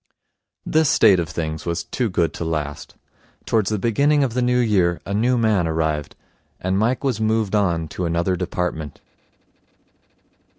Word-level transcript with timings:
This 0.65 0.89
state 0.89 1.19
of 1.19 1.29
things 1.29 1.63
was 1.67 1.83
too 1.83 2.09
good 2.09 2.33
to 2.33 2.43
last. 2.43 2.95
Towards 3.45 3.69
the 3.69 3.77
beginning 3.77 4.23
of 4.23 4.33
the 4.33 4.41
New 4.41 4.57
Year 4.57 4.99
a 5.05 5.13
new 5.13 5.37
man 5.37 5.67
arrived, 5.67 6.15
and 6.59 6.75
Mike 6.75 7.03
was 7.03 7.21
moved 7.21 7.53
on 7.53 7.87
to 7.89 8.05
another 8.05 8.35
department. 8.35 8.99